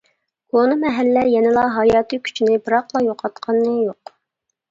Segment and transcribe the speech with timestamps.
[0.53, 4.13] كونا مەھەللە يەنىلا ھاياتىي كۈچىنى، بىراقلا يوقاتقىنى يوق.